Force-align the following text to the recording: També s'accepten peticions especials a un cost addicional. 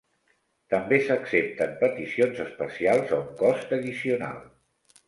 També 0.73 0.97
s'accepten 1.09 1.75
peticions 1.83 2.43
especials 2.49 3.15
a 3.15 3.21
un 3.23 3.33
cost 3.45 3.79
addicional. 3.81 4.43